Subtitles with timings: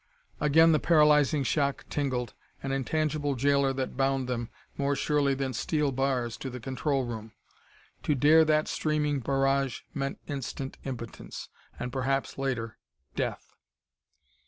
[0.39, 5.91] Again the paralyzing shock tingled, an intangible jailer that bound them, more surely than steel
[5.91, 7.33] bars, to the control room.
[8.01, 12.79] To dare that streaming barrage meant instant impotence, and perhaps, later,
[13.15, 13.53] death....